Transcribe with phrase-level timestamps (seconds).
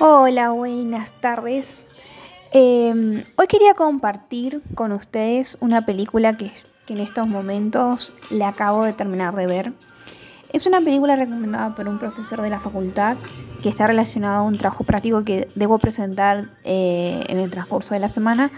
[0.00, 1.80] Hola, buenas tardes.
[2.50, 6.50] Eh, hoy quería compartir con ustedes una película que,
[6.84, 9.72] que en estos momentos le acabo de terminar de ver.
[10.52, 13.16] Es una película recomendada por un profesor de la facultad
[13.62, 18.00] que está relacionado a un trabajo práctico que debo presentar eh, en el transcurso de
[18.00, 18.50] la semana.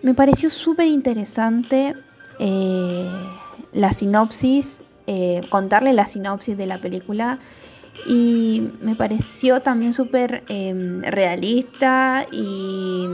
[0.00, 1.94] Me pareció súper interesante
[2.38, 3.10] eh,
[3.74, 7.38] la sinopsis, eh, contarle la sinopsis de la película
[8.06, 13.06] y me pareció también súper em, realista y,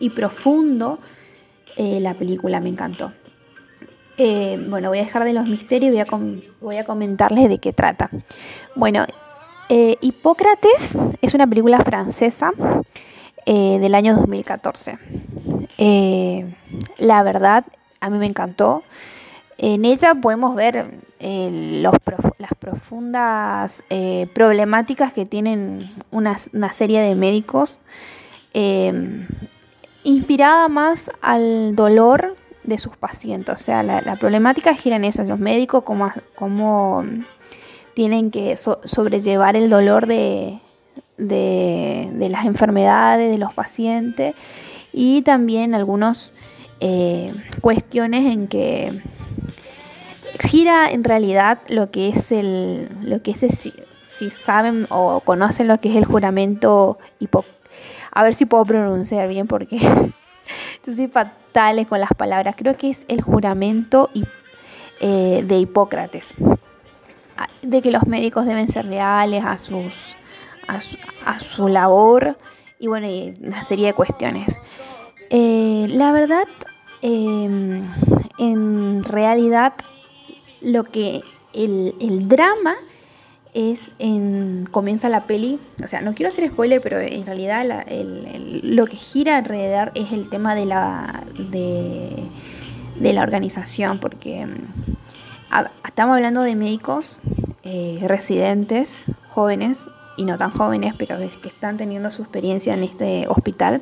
[0.00, 0.98] y profundo
[1.78, 3.12] la película, me encantó.
[4.18, 7.58] Eh, bueno, voy a dejar de los misterios y voy a, voy a comentarles de
[7.58, 8.10] qué trata.
[8.74, 9.04] Bueno,
[9.68, 12.52] eh, Hipócrates es una película francesa
[13.44, 14.98] eh, del año 2014.
[16.98, 17.66] la verdad,
[18.00, 18.82] a mí me encantó.
[19.58, 21.94] En ella podemos ver los
[22.38, 23.82] las profundas
[24.34, 26.36] problemáticas que tienen una,
[26.72, 27.80] serie de médicos,
[30.04, 33.54] inspirada más al dolor de sus pacientes.
[33.54, 37.04] O sea, la, problemática gira en eso, los médicos, cómo, cómo
[37.94, 40.58] tienen que sobrellevar el dolor de,
[41.16, 44.34] de, las enfermedades de los pacientes
[44.92, 46.32] y también algunas
[46.80, 49.02] eh, cuestiones en que
[50.38, 53.72] gira en realidad lo que es el lo que es si,
[54.04, 57.44] si saben o conocen lo que es el juramento hipo
[58.16, 59.78] a ver si puedo pronunciar bien porque
[60.86, 62.54] yo soy fatales con las palabras.
[62.56, 64.10] Creo que es el juramento
[65.00, 66.34] eh, de Hipócrates.
[67.36, 70.16] Ah, de que los médicos deben ser leales a, sus,
[70.66, 72.38] a, su, labor
[72.78, 73.06] y bueno,
[73.42, 74.58] una serie de cuestiones.
[75.28, 76.46] Eh, la verdad,
[77.02, 77.92] em,
[78.38, 79.74] en realidad,
[80.66, 81.22] lo que
[81.54, 82.74] el, el drama
[83.54, 87.64] es en comienza la peli, o sea, no quiero hacer spoiler, pero en realidad
[88.62, 92.28] lo que gira alrededor es el tema de la de,
[93.00, 97.20] la organización, porque mm, estamos hablando de médicos
[97.62, 99.86] eh, residentes, jóvenes
[100.18, 103.80] y no tan jóvenes, pero que están teniendo su experiencia en este hospital.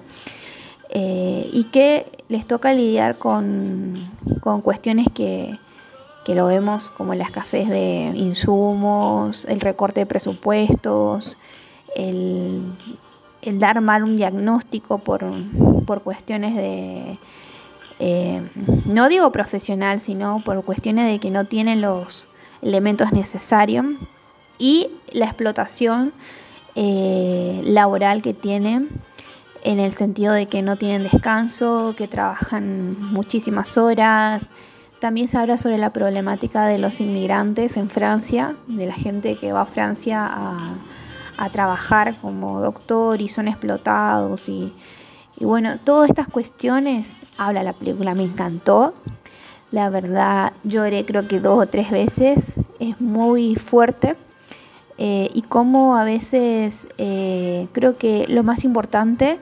[0.90, 3.94] Eh, y que les toca lidiar con,
[4.40, 5.58] con cuestiones que,
[6.24, 11.36] que lo vemos como la escasez de insumos, el recorte de presupuestos,
[11.94, 12.62] el,
[13.42, 15.22] dar mal un diagnóstico por,
[16.02, 17.18] cuestiones de,
[17.98, 18.42] eh,
[18.86, 22.28] no digo profesional, sino por cuestiones de que no tienen los
[22.62, 23.84] elementos necesarios
[24.58, 26.14] y la explotación
[26.74, 28.88] eh, laboral que tienen
[29.62, 34.50] en el sentido de que no tienen descanso, que trabajan muchísimas horas,
[35.04, 39.52] también se habla sobre la problemática de los inmigrantes en Francia, de la gente que
[39.52, 44.48] va a Francia a, trabajar como doctor y son explotados.
[44.48, 44.72] Y,
[45.40, 48.94] bueno, todas estas cuestiones habla la película, me encantó.
[49.70, 54.16] La verdad, lloré creo que dos o tres veces, es muy fuerte.
[54.96, 59.38] Eh, y como a veces eh, creo que lo más importante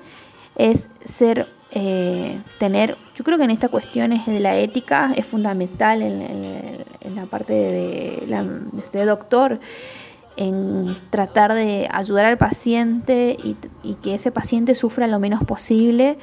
[0.56, 6.02] es ser eh, tener, yo creo que en estas cuestiones de la ética es fundamental
[6.02, 9.58] en, la parte de, ser doctor,
[10.36, 16.18] en tratar de ayudar al paciente y, que ese paciente sufra lo menos posible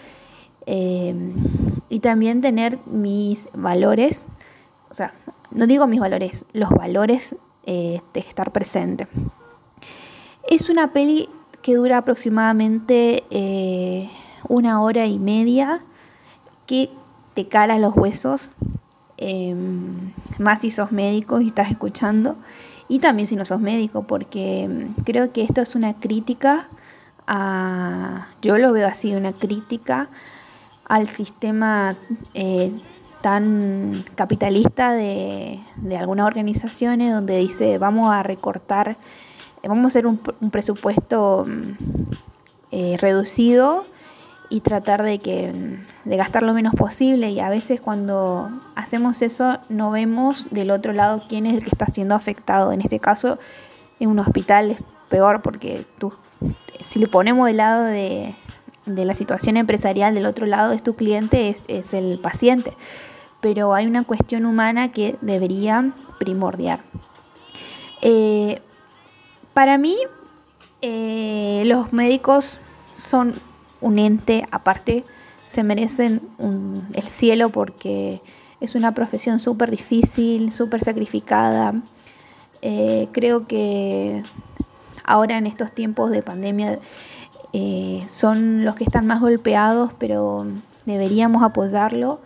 [0.68, 1.16] eh,
[1.90, 4.28] y también tener mis valores,
[4.92, 5.14] o sea,
[5.50, 7.36] no digo mis valores, los valores
[7.66, 9.08] eh, de estar presente.
[10.48, 11.28] Es una peli
[11.64, 13.24] que dura aproximadamente
[14.50, 15.82] una hora y media
[16.66, 16.90] que
[17.34, 18.52] te cala los huesos,
[19.18, 22.36] em, más si sos médico y estás escuchando,
[22.90, 26.68] y también si no sos médico, porque em, creo que esto es una crítica
[27.28, 30.10] a, yo lo veo así, una crítica
[30.86, 31.96] al sistema
[32.34, 32.72] eh,
[33.22, 35.60] tan capitalista de,
[35.98, 38.98] algunas organizaciones donde dice vamos a recortar,
[39.64, 41.74] vamos a hacer un, presupuesto mm,
[42.72, 43.86] eh, reducido
[44.50, 45.54] y tratar de, que,
[46.06, 50.92] de gastar lo menos posible y a veces cuando hacemos eso no vemos del otro
[50.92, 52.72] lado quién es el que está siendo afectado.
[52.72, 53.38] En este caso,
[54.00, 54.78] en un hospital es
[55.10, 56.14] peor porque tú,
[56.80, 58.36] si le ponemos del lado de,
[58.86, 62.74] la situación empresarial, del otro lado es tu cliente, es, el paciente.
[63.42, 66.82] Pero hay una cuestión humana que debería primordiar.
[68.02, 68.62] Eh,
[69.54, 69.96] para mí,
[70.82, 72.60] eh, los médicos
[72.96, 73.36] son
[73.82, 75.04] un ente aparte,
[75.46, 76.22] se merecen
[76.94, 78.22] el cielo porque
[78.62, 81.74] es una profesión súper difícil, súper sacrificada.
[82.62, 84.24] Eh, creo que
[85.04, 86.80] ahora en estos tiempos de pandemia
[87.54, 90.46] eh, son los que están más golpeados, pero
[90.86, 92.20] deberíamos apoyarlo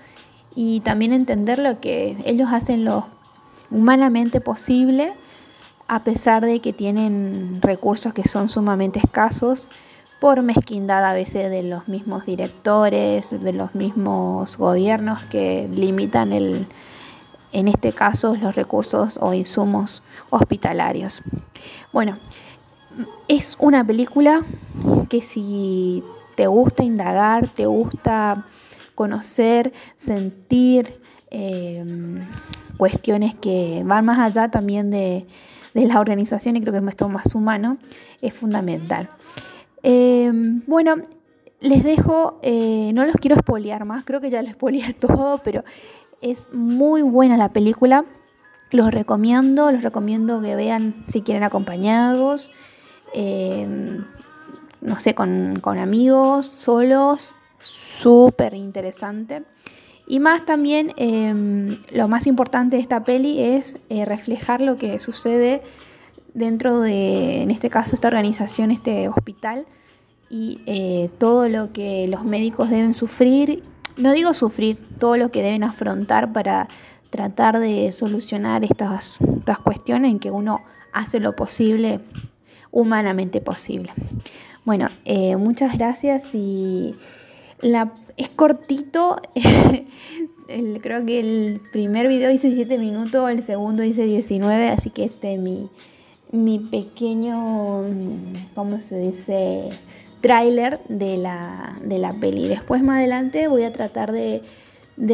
[0.55, 3.07] y también entender lo que ellos hacen lo
[3.71, 5.13] humanamente posible,
[5.87, 9.69] a pesar de que tienen recursos que son sumamente escasos
[10.23, 16.65] por mezquindad a veces de los mismos directores, de los mismos gobiernos que limitan el,
[17.51, 21.21] en este caso los recursos o insumos hospitalarios.
[21.91, 22.19] Bueno,
[23.27, 24.45] es una película
[25.09, 26.05] que si
[26.35, 28.45] te gusta indagar, te gusta
[28.95, 32.21] conocer, sentir em,
[32.77, 35.27] cuestiones que van más allá también de,
[35.73, 37.77] la organización y creo que es más humano,
[38.21, 39.09] es fundamental.
[39.83, 40.95] Em, bueno,
[41.59, 45.63] les dejo, eh, no los quiero espolear más, creo que ya les espoleé todo, pero
[46.21, 48.05] es muy buena la película.
[48.71, 52.51] Los recomiendo, los recomiendo que vean si quieren acompañados,
[53.13, 54.05] em,
[54.81, 59.43] no sé, con, amigos, solos, súper interesante.
[60.07, 64.99] Y más también, em, lo más importante de esta peli es eh, reflejar lo que
[64.99, 65.61] sucede
[66.33, 69.65] dentro de, en este caso, esta organización, este hospital,
[70.29, 73.61] y eh, todo lo que los médicos deben sufrir,
[73.97, 76.67] no digo sufrir, todo lo que deben afrontar para
[77.11, 81.99] tratar de solucionar estas, estas cuestiones en que uno hace lo posible,
[82.71, 83.91] humanamente posible.
[84.65, 86.95] Bueno, eh, muchas gracias y
[87.61, 89.21] la, es cortito.
[90.81, 95.35] creo que el primer video hice 7 minutos, el segundo hice 19, así que este
[95.35, 95.69] es mi,
[96.33, 97.83] mi pequeño,
[98.53, 99.69] ¿cómo se dice?
[100.23, 102.47] tráiler de la, de la peli.
[102.47, 104.41] Después más adelante voy a tratar de,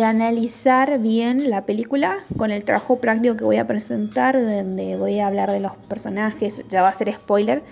[0.04, 5.25] analizar bien la película con el trabajo práctico que voy a presentar, donde voy a
[5.25, 7.63] hablar de los personajes, ya va a ser spoiler,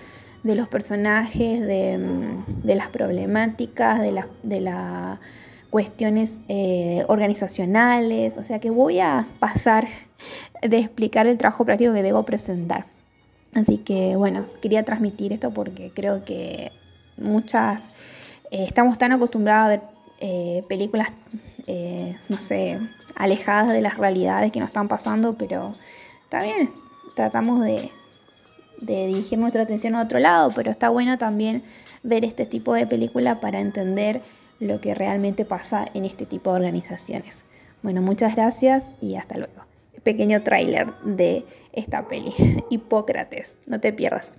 [0.42, 2.34] de los personajes, de,
[2.64, 5.20] las problemáticas, de, de las
[5.70, 9.86] cuestiones eh, organizacionales, o sea que voy a pasar
[10.60, 12.97] de explicar el trabajo práctico que debo presentar.
[13.54, 16.72] Así que bueno, quería transmitir esto porque creo que
[17.16, 17.88] muchas,
[18.50, 19.80] eh, estamos tan acostumbrados a ver
[20.20, 21.08] eh, películas,
[21.66, 22.78] eh, no sé,
[23.14, 25.74] alejadas de las realidades que nos están pasando, pero
[26.28, 26.70] también
[27.14, 27.90] tratamos de,
[28.80, 31.62] de dirigir nuestra atención a otro lado, pero está bueno también
[32.02, 34.22] ver este tipo de película para entender
[34.60, 37.44] lo que realmente pasa en este tipo de organizaciones.
[37.82, 39.67] Bueno, muchas gracias y hasta luego.
[40.02, 42.34] Pequeño tráiler de esta peli,
[42.70, 44.38] Hipócrates, no te pierdas.